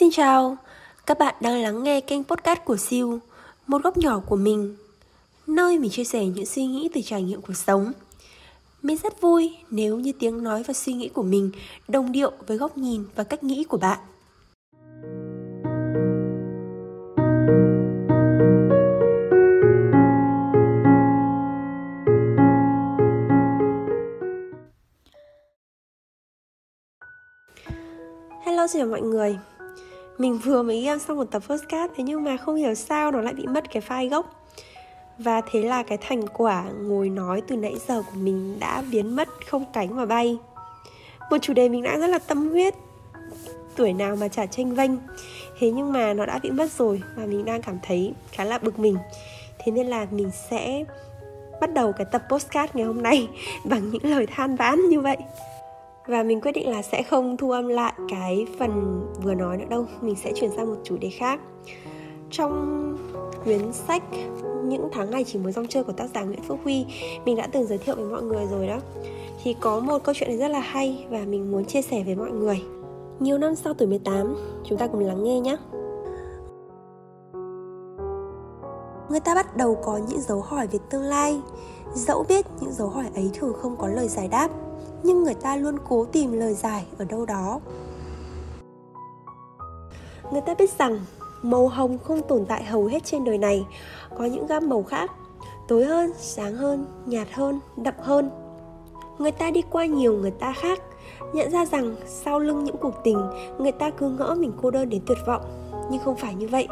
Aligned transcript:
Xin 0.00 0.10
chào, 0.10 0.56
các 1.06 1.18
bạn 1.18 1.34
đang 1.40 1.62
lắng 1.62 1.82
nghe 1.82 2.00
kênh 2.00 2.24
podcast 2.24 2.60
của 2.64 2.76
Siêu, 2.76 3.18
một 3.66 3.82
góc 3.82 3.96
nhỏ 3.96 4.20
của 4.26 4.36
mình, 4.36 4.76
nơi 5.46 5.78
mình 5.78 5.90
chia 5.90 6.04
sẻ 6.04 6.26
những 6.26 6.46
suy 6.46 6.66
nghĩ 6.66 6.88
từ 6.94 7.00
trải 7.04 7.22
nghiệm 7.22 7.42
cuộc 7.42 7.56
sống. 7.56 7.92
Mình 8.82 8.96
rất 9.02 9.20
vui 9.20 9.56
nếu 9.70 9.98
như 9.98 10.12
tiếng 10.18 10.42
nói 10.42 10.62
và 10.62 10.74
suy 10.74 10.92
nghĩ 10.92 11.08
của 11.08 11.22
mình 11.22 11.50
đồng 11.88 12.12
điệu 12.12 12.32
với 12.46 12.56
góc 12.56 12.78
nhìn 12.78 13.04
và 13.14 13.24
cách 13.24 13.44
nghĩ 13.44 13.64
của 13.64 13.76
bạn. 13.76 13.98
Hello 28.44 28.66
xin 28.66 28.80
chào 28.80 28.88
mọi 28.88 29.00
người 29.00 29.38
mình 30.20 30.38
vừa 30.38 30.62
mới 30.62 30.80
ghi 30.80 30.90
xong 31.06 31.16
một 31.16 31.24
tập 31.30 31.42
postcard 31.48 31.92
Thế 31.96 32.04
nhưng 32.04 32.24
mà 32.24 32.36
không 32.36 32.56
hiểu 32.56 32.74
sao 32.74 33.12
nó 33.12 33.20
lại 33.20 33.34
bị 33.34 33.46
mất 33.46 33.70
cái 33.70 33.82
file 33.88 34.08
gốc. 34.08 34.44
Và 35.18 35.40
thế 35.50 35.62
là 35.62 35.82
cái 35.82 35.98
thành 36.00 36.26
quả 36.26 36.64
ngồi 36.80 37.08
nói 37.08 37.42
từ 37.48 37.56
nãy 37.56 37.74
giờ 37.88 38.02
của 38.02 38.18
mình 38.18 38.60
đã 38.60 38.82
biến 38.90 39.16
mất 39.16 39.28
không 39.46 39.64
cánh 39.72 39.96
mà 39.96 40.06
bay. 40.06 40.38
Một 41.30 41.38
chủ 41.42 41.52
đề 41.52 41.68
mình 41.68 41.82
đã 41.82 41.98
rất 41.98 42.06
là 42.06 42.18
tâm 42.18 42.48
huyết, 42.48 42.74
Tuổi 43.76 43.92
nào 43.92 44.16
mà 44.16 44.28
chả 44.28 44.46
tranh 44.46 44.74
vanh. 44.74 44.96
Thế 45.58 45.70
nhưng 45.70 45.92
mà 45.92 46.12
nó 46.12 46.26
đã 46.26 46.38
bị 46.42 46.50
mất 46.50 46.72
rồi 46.72 47.02
Và 47.16 47.26
mình 47.26 47.44
đang 47.44 47.62
cảm 47.62 47.78
thấy 47.82 48.14
khá 48.32 48.44
là 48.44 48.58
bực 48.58 48.78
mình. 48.78 48.96
Thế 49.58 49.72
nên 49.72 49.86
là 49.86 50.06
mình 50.10 50.30
sẽ 50.50 50.84
bắt 51.60 51.72
đầu 51.74 51.92
cái 51.92 52.06
tập 52.12 52.22
postcard 52.30 52.74
ngày 52.74 52.86
hôm 52.86 53.02
nay 53.02 53.28
Bằng 53.64 53.90
những 53.90 54.04
lời 54.04 54.26
than 54.26 54.56
vãn 54.56 54.88
như 54.88 55.00
vậy 55.00 55.16
và 56.06 56.22
mình 56.22 56.40
quyết 56.40 56.52
định 56.52 56.70
là 56.70 56.82
sẽ 56.82 57.02
không 57.02 57.36
thu 57.36 57.50
âm 57.50 57.68
lại 57.68 57.92
cái 58.08 58.46
phần 58.58 59.02
vừa 59.22 59.34
nói 59.34 59.56
nữa 59.56 59.64
đâu. 59.68 59.86
Mình 60.00 60.16
sẽ 60.16 60.32
chuyển 60.34 60.50
sang 60.56 60.68
một 60.68 60.76
chủ 60.84 60.96
đề 60.96 61.10
khác. 61.10 61.40
Trong 62.30 62.96
quyển 63.44 63.72
sách 63.72 64.02
những 64.64 64.88
tháng 64.92 65.10
ngày 65.10 65.24
chỉ 65.24 65.38
mới 65.38 65.52
rong 65.52 65.66
chơi 65.66 65.84
của 65.84 65.92
tác 65.92 66.10
giả 66.14 66.22
Nguyễn 66.22 66.42
Phước 66.42 66.58
Huy, 66.64 66.86
mình 67.24 67.36
đã 67.36 67.46
từng 67.52 67.66
giới 67.66 67.78
thiệu 67.78 67.94
với 67.94 68.04
mọi 68.04 68.22
người 68.22 68.46
rồi 68.50 68.66
đó. 68.66 68.78
Thì 69.42 69.56
có 69.60 69.80
một 69.80 69.98
câu 70.04 70.14
chuyện 70.14 70.28
này 70.28 70.38
rất 70.38 70.48
là 70.48 70.60
hay 70.60 71.06
và 71.10 71.18
mình 71.18 71.52
muốn 71.52 71.64
chia 71.64 71.82
sẻ 71.82 72.02
với 72.06 72.14
mọi 72.14 72.30
người. 72.30 72.62
Nhiều 73.20 73.38
năm 73.38 73.54
sau 73.54 73.74
tuổi 73.74 73.88
18 73.88 74.36
chúng 74.64 74.78
ta 74.78 74.86
cùng 74.86 75.00
lắng 75.00 75.24
nghe 75.24 75.40
nhé. 75.40 75.56
Người 79.10 79.20
ta 79.20 79.34
bắt 79.34 79.56
đầu 79.56 79.78
có 79.84 80.00
những 80.08 80.20
dấu 80.20 80.40
hỏi 80.40 80.66
về 80.66 80.78
tương 80.90 81.02
lai. 81.02 81.40
Dẫu 81.94 82.24
biết 82.28 82.46
những 82.60 82.72
dấu 82.72 82.88
hỏi 82.88 83.04
ấy 83.14 83.30
thường 83.34 83.52
không 83.62 83.76
có 83.76 83.88
lời 83.88 84.08
giải 84.08 84.28
đáp 84.28 84.48
nhưng 85.02 85.24
người 85.24 85.34
ta 85.34 85.56
luôn 85.56 85.76
cố 85.88 86.04
tìm 86.04 86.32
lời 86.32 86.54
giải 86.54 86.84
ở 86.98 87.04
đâu 87.04 87.26
đó. 87.26 87.60
Người 90.32 90.40
ta 90.40 90.54
biết 90.54 90.70
rằng, 90.78 91.00
màu 91.42 91.68
hồng 91.68 91.98
không 91.98 92.22
tồn 92.22 92.44
tại 92.46 92.64
hầu 92.64 92.84
hết 92.84 93.04
trên 93.04 93.24
đời 93.24 93.38
này, 93.38 93.66
có 94.18 94.24
những 94.24 94.46
gam 94.46 94.68
màu 94.68 94.82
khác, 94.82 95.10
tối 95.68 95.84
hơn, 95.84 96.12
sáng 96.18 96.54
hơn, 96.54 96.86
nhạt 97.06 97.28
hơn, 97.32 97.60
đậm 97.76 97.94
hơn. 97.98 98.30
Người 99.18 99.32
ta 99.32 99.50
đi 99.50 99.62
qua 99.70 99.86
nhiều 99.86 100.12
người 100.12 100.30
ta 100.30 100.52
khác, 100.52 100.80
nhận 101.32 101.50
ra 101.50 101.66
rằng 101.66 101.96
sau 102.06 102.38
lưng 102.38 102.64
những 102.64 102.76
cuộc 102.76 102.94
tình, 103.04 103.30
người 103.58 103.72
ta 103.72 103.90
cứ 103.90 104.10
ngỡ 104.10 104.34
mình 104.38 104.52
cô 104.62 104.70
đơn 104.70 104.88
đến 104.88 105.02
tuyệt 105.06 105.18
vọng. 105.26 105.42
Nhưng 105.90 106.00
không 106.00 106.16
phải 106.16 106.34
như 106.34 106.48
vậy. 106.48 106.68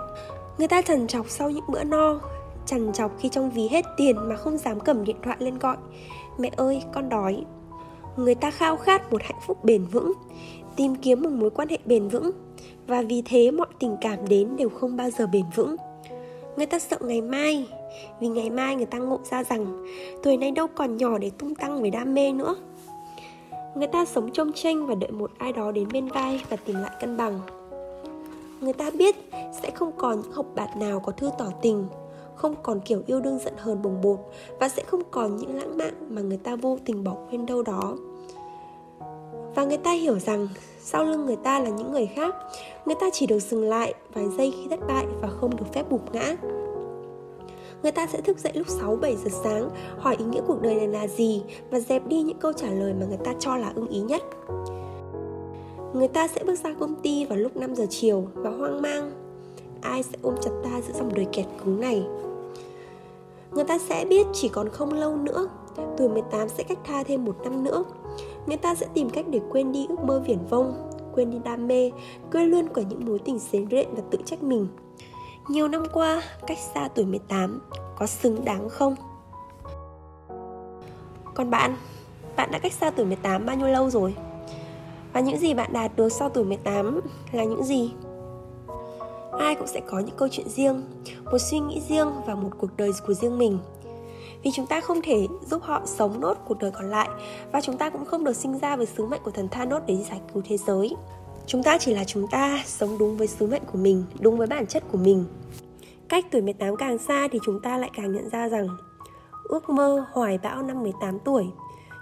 Người 0.59 0.69
ta 0.69 0.83
trần 0.83 1.06
trọc 1.06 1.29
sau 1.29 1.51
những 1.51 1.65
bữa 1.69 1.84
no, 1.84 2.21
trằn 2.67 2.93
trọc 2.93 3.12
khi 3.19 3.29
trong 3.29 3.51
ví 3.51 3.69
hết 3.69 3.84
tiền 3.97 4.29
mà 4.29 4.37
không 4.37 4.59
dám 4.59 4.81
cầm 4.81 5.05
điện 5.05 5.17
thoại 5.23 5.37
lên 5.41 5.59
gọi. 5.59 5.77
Mẹ 6.39 6.51
ơi, 6.56 6.83
con 6.95 7.09
đói 7.09 7.45
người 8.19 8.35
ta 8.35 8.51
khao 8.51 8.77
khát 8.77 9.13
một 9.13 9.23
hạnh 9.23 9.41
phúc 9.47 9.65
bền 9.65 9.85
vững, 9.85 10.13
tìm 10.77 10.95
kiếm 10.95 11.23
một 11.23 11.31
mối 11.31 11.51
quan 11.51 11.69
hệ 11.69 11.79
bền 11.85 12.09
vững. 12.09 12.31
Và 12.87 13.03
vì 13.03 13.23
thế 13.23 13.51
mọi 13.51 13.67
tình 13.79 13.97
cảm 14.01 14.29
đến 14.29 14.57
đều 14.57 14.69
không 14.69 14.97
bao 14.97 15.11
giờ 15.11 15.27
bền 15.33 15.45
vững. 15.55 15.77
Người 16.57 16.67
ta 16.67 16.79
sợ 16.79 16.97
ngày 17.01 17.21
mai, 17.21 17.69
vì 18.21 18.29
ngày 18.29 18.51
mai 18.51 18.77
người 18.77 18.87
ta 18.87 18.99
ngộ 18.99 19.19
ra 19.31 19.45
rằng 19.45 19.87
tuổi 20.23 20.37
này 20.37 20.51
đâu 20.51 20.67
còn 20.67 20.97
nhỏ 20.97 21.19
để 21.19 21.31
tung 21.39 21.55
tăng 21.55 21.81
với 21.81 21.91
đam 21.91 22.15
mê 22.15 22.33
nữa. 22.33 22.57
Người 23.75 23.87
ta 23.87 24.05
sống 24.05 24.31
trông 24.33 24.53
tranh 24.53 24.87
và 24.87 24.95
đợi 24.95 25.11
một 25.11 25.31
ai 25.39 25.53
đó 25.53 25.73
đến 25.73 25.89
bên 25.93 26.09
vai 26.09 26.41
và 26.49 26.57
tìm 26.57 26.77
lại 26.77 26.91
cân 27.01 27.17
bằng. 27.17 27.41
Người 28.61 28.73
ta 28.73 28.91
biết 28.91 29.17
sẽ 29.62 29.71
không 29.71 29.93
còn 29.97 30.21
những 30.23 30.33
học 30.33 30.47
bạt 30.55 30.77
nào 30.77 31.01
có 31.01 31.12
thư 31.12 31.31
tỏ 31.39 31.47
tình, 31.62 31.87
không 32.34 32.55
còn 32.62 32.81
kiểu 32.81 33.03
yêu 33.07 33.21
đương 33.21 33.39
giận 33.39 33.55
hờn 33.57 33.83
bồng 33.83 34.01
bột 34.03 34.19
và 34.61 34.69
sẽ 34.69 34.84
không 34.84 35.03
còn 35.11 35.37
những 35.37 35.57
lãng 35.57 35.78
mạn 35.78 35.95
mà 36.09 36.23
người 36.23 36.39
ta 36.39 36.57
vô 36.57 36.78
tình 36.84 37.05
bỏ 37.05 37.17
quên 37.31 37.47
đâu 37.47 37.62
đó 37.62 37.97
và 39.59 39.65
người 39.65 39.79
ta 39.79 39.93
hiểu 39.93 40.19
rằng 40.19 40.49
sau 40.81 41.05
lưng 41.05 41.27
người 41.27 41.37
ta 41.37 41.61
là 41.61 41.69
những 41.69 41.93
người 41.93 42.07
khác, 42.07 42.35
người 42.87 42.95
ta 43.01 43.07
chỉ 43.13 43.27
được 43.27 43.39
dừng 43.39 43.65
lại 43.65 43.95
vài 44.15 44.25
giây 44.37 44.51
khi 44.57 44.69
thất 44.71 44.81
bại 44.89 45.07
và 45.21 45.29
không 45.29 45.57
được 45.57 45.65
phép 45.73 45.91
bục 45.91 46.15
ngã. 46.15 46.37
Người 47.83 47.93
ta 47.93 48.07
sẽ 48.07 48.21
thức 48.21 48.39
dậy 48.39 48.53
lúc 48.55 48.67
6-7 48.67 49.17
giờ 49.17 49.31
sáng, 49.45 49.71
Hỏi 49.99 50.17
ý 50.19 50.25
nghĩa 50.25 50.41
cuộc 50.47 50.63
đời 50.63 50.75
này 50.75 50.89
là 50.89 51.07
gì 51.07 51.43
Và 51.71 51.81
dẹp 51.81 52.07
đi 52.07 52.23
những 52.23 52.39
câu 52.39 52.53
trả 52.53 52.71
lời 52.71 52.95
mà 53.01 53.07
người 53.07 53.19
ta 53.25 53.35
cho 53.39 53.57
là 53.57 53.73
ưng 53.75 53.89
ý 53.89 54.01
nhất. 54.01 54.23
Người 55.93 56.09
ta 56.09 56.29
sẽ 56.29 56.45
bước 56.45 56.59
ra 56.65 56.75
công 56.81 56.95
ty 56.95 57.25
vào 57.25 57.39
lúc 57.39 57.57
5 57.57 57.75
giờ 57.75 57.87
chiều 57.91 58.25
Và 58.35 58.51
hoang 58.51 58.83
mang. 58.83 59.11
Ai 59.81 60.03
sẽ 60.03 60.19
ôm 60.23 60.35
chặt 60.43 60.51
ta 60.65 60.81
giữa 60.89 60.95
dòng 60.99 61.15
đời 61.15 61.27
kẹt 61.33 61.47
cứng 61.65 61.81
này? 61.81 62.03
Người 63.53 63.65
ta 63.65 63.79
sẽ 63.79 64.05
biết 64.05 64.27
chỉ 64.33 64.49
còn 64.49 64.69
không 64.69 64.93
lâu 64.93 65.17
nữa, 65.17 65.49
Tuổi 65.97 66.09
18 66.09 66.49
sẽ 66.49 66.63
cách 66.63 66.79
tha 66.85 67.03
thêm 67.03 67.25
một 67.25 67.37
năm 67.45 67.65
nữa. 67.65 67.85
Người 68.48 68.56
ta 68.56 68.75
sẽ 68.75 68.86
tìm 68.94 69.10
cách 69.10 69.25
để 69.28 69.41
quên 69.50 69.72
đi 69.72 69.86
ước 69.88 70.00
mơ 70.00 70.22
viển 70.26 70.38
vông 70.50 70.91
Quên 71.14 71.31
đi 71.31 71.38
đam 71.44 71.69
mê 71.69 71.91
Quên 72.32 72.50
luôn 72.50 72.69
cả 72.75 72.82
những 72.82 73.06
mối 73.06 73.19
tình 73.19 73.38
xến 73.38 73.66
rện 73.70 73.88
và 73.92 74.03
tự 74.10 74.19
trách 74.25 74.42
mình 74.42 74.69
Nhiều 75.48 75.69
năm 75.69 75.82
qua, 75.92 76.22
cách 76.47 76.59
xa 76.75 76.88
tuổi 76.94 77.04
18 77.04 77.60
Có 77.98 78.06
xứng 78.06 78.44
đáng 78.44 78.69
không? 78.69 78.94
Còn 81.34 81.50
bạn, 81.50 81.76
bạn 82.36 82.50
đã 82.50 82.59
cách 82.59 82.72
xa 82.72 82.91
tuổi 82.91 83.06
18 83.06 83.47
bao 83.47 83.56
nhiêu 83.56 83.69
lâu 83.69 83.91
rồi? 83.91 84.14
Và 85.12 85.20
những 85.20 85.38
gì 85.38 85.54
bạn 85.54 85.72
đạt 85.72 85.97
được 85.97 86.09
sau 86.09 86.28
tuổi 86.28 86.44
18 86.44 87.00
là 87.32 87.44
những 87.44 87.65
gì? 87.65 87.92
ai 89.38 89.54
cũng 89.54 89.66
sẽ 89.66 89.80
có 89.80 89.98
những 89.98 90.16
câu 90.16 90.28
chuyện 90.28 90.48
riêng 90.48 90.82
một 91.25 91.38
suy 91.38 91.59
nghĩ 91.59 91.80
riêng 91.88 92.09
và 92.26 92.34
một 92.34 92.50
cuộc 92.59 92.76
đời 92.76 92.91
của 93.06 93.15
riêng 93.15 93.38
mình 93.38 93.59
vì 94.43 94.50
chúng 94.50 94.66
ta 94.66 94.81
không 94.81 95.00
thể 95.03 95.26
giúp 95.47 95.62
họ 95.62 95.82
sống 95.84 96.21
nốt 96.21 96.34
cuộc 96.49 96.59
đời 96.59 96.71
còn 96.71 96.91
lại 96.91 97.09
và 97.53 97.60
chúng 97.60 97.76
ta 97.76 97.91
cũng 97.91 98.04
không 98.04 98.25
được 98.25 98.37
sinh 98.37 98.59
ra 98.59 98.76
với 98.76 98.87
sứ 98.87 99.06
mệnh 99.06 99.22
của 99.25 99.31
thần 99.31 99.49
Thanos 99.49 99.82
để 99.87 99.97
giải 99.97 100.21
cứu 100.34 100.43
thế 100.47 100.56
giới. 100.56 100.97
Chúng 101.47 101.62
ta 101.62 101.78
chỉ 101.78 101.94
là 101.94 102.04
chúng 102.04 102.28
ta 102.28 102.62
sống 102.66 102.98
đúng 102.98 103.16
với 103.16 103.27
sứ 103.27 103.47
mệnh 103.47 103.65
của 103.72 103.78
mình, 103.78 104.04
đúng 104.21 104.37
với 104.37 104.47
bản 104.47 104.66
chất 104.66 104.82
của 104.93 104.98
mình. 104.98 105.25
Cách 106.09 106.27
tuổi 106.31 106.43
18 106.43 106.77
càng 106.77 106.98
xa 106.98 107.28
thì 107.32 107.38
chúng 107.44 107.60
ta 107.62 107.78
lại 107.78 107.91
càng 107.94 108.12
nhận 108.12 108.28
ra 108.28 108.48
rằng 108.48 108.69
ước 109.48 109.71
mơ 109.71 110.06
hoài 110.12 110.38
bão 110.38 110.62
năm 110.62 110.82
18 110.82 111.19
tuổi 111.19 111.47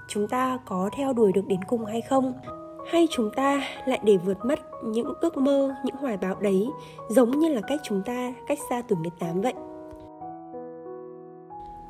chúng 0.08 0.28
ta 0.28 0.58
có 0.66 0.90
theo 0.96 1.12
đuổi 1.12 1.32
được 1.32 1.46
đến 1.46 1.60
cùng 1.64 1.84
hay 1.84 2.00
không 2.00 2.32
hay 2.90 3.08
chúng 3.10 3.30
ta 3.36 3.62
lại 3.86 4.00
để 4.04 4.16
vượt 4.16 4.44
mất 4.44 4.60
những 4.84 5.14
ước 5.20 5.36
mơ, 5.36 5.74
những 5.84 5.96
hoài 5.96 6.16
bão 6.16 6.34
đấy 6.40 6.70
giống 7.08 7.38
như 7.38 7.48
là 7.48 7.60
cách 7.60 7.80
chúng 7.84 8.02
ta 8.06 8.32
cách 8.46 8.58
xa 8.70 8.82
tuổi 8.88 8.98
18 8.98 9.40
vậy. 9.40 9.54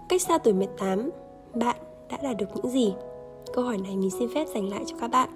Cách 0.08 0.22
xa 0.22 0.38
tuổi 0.38 0.54
18, 0.54 1.10
bạn 1.54 1.76
đã 2.10 2.18
đạt 2.22 2.36
được 2.36 2.46
những 2.54 2.68
gì? 2.68 2.94
Câu 3.52 3.64
hỏi 3.64 3.78
này 3.78 3.96
mình 3.96 4.10
xin 4.10 4.28
phép 4.34 4.46
dành 4.54 4.68
lại 4.68 4.84
cho 4.86 4.96
các 5.00 5.10
bạn. 5.10 5.28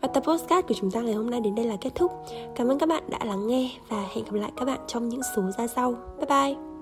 Và 0.00 0.08
tập 0.08 0.22
postcard 0.26 0.68
của 0.68 0.74
chúng 0.74 0.90
ta 0.90 1.00
ngày 1.00 1.14
hôm 1.14 1.30
nay 1.30 1.40
đến 1.40 1.54
đây 1.54 1.66
là 1.66 1.76
kết 1.80 1.94
thúc. 1.94 2.12
Cảm 2.54 2.68
ơn 2.68 2.78
các 2.78 2.88
bạn 2.88 3.02
đã 3.10 3.18
lắng 3.24 3.46
nghe 3.46 3.70
và 3.88 4.08
hẹn 4.14 4.24
gặp 4.24 4.32
lại 4.32 4.52
các 4.56 4.64
bạn 4.64 4.80
trong 4.86 5.08
những 5.08 5.20
số 5.36 5.42
ra 5.58 5.66
sau. 5.66 5.94
Bye 6.18 6.26
bye! 6.26 6.75